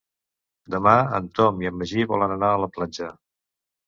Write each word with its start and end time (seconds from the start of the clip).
Demà 0.75 0.93
en 1.17 1.27
Tom 1.39 1.61
i 1.63 1.69
en 1.71 1.77
Magí 1.81 2.05
volen 2.13 2.33
anar 2.37 2.49
a 2.55 2.65
la 2.65 2.71
platja. 2.79 3.11